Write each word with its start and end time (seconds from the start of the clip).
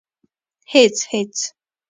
_هېڅ، 0.71 0.97
هېڅ. 1.13 1.35